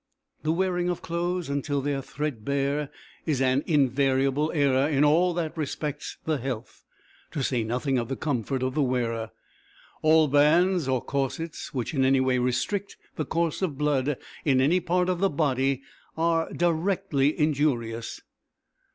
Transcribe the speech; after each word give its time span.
The 0.41 0.51
wearing 0.51 0.89
of 0.89 1.03
clothes 1.03 1.47
until 1.47 1.79
they 1.79 1.93
are 1.93 2.01
threadbare, 2.01 2.89
is 3.27 3.39
an 3.39 3.63
invariable 3.67 4.51
error 4.51 4.89
in 4.89 5.03
all 5.05 5.31
that 5.35 5.55
respects 5.55 6.17
the 6.25 6.39
health, 6.39 6.83
to 7.29 7.43
say 7.43 7.63
nothing 7.63 7.99
of 7.99 8.07
the 8.07 8.15
comfort 8.15 8.63
of 8.63 8.73
the 8.73 8.81
wearer. 8.81 9.29
All 10.01 10.27
bands 10.27 10.87
or 10.87 11.03
corsets 11.05 11.71
which 11.71 11.93
in 11.93 12.03
any 12.03 12.19
way 12.19 12.39
restrict 12.39 12.97
the 13.15 13.25
course 13.25 13.61
of 13.61 13.71
the 13.73 13.77
blood 13.77 14.17
in 14.43 14.59
any 14.59 14.79
part 14.79 15.07
of 15.07 15.19
the 15.19 15.29
body 15.29 15.83
are 16.17 16.51
directly 16.51 17.39
injurious. 17.39 18.21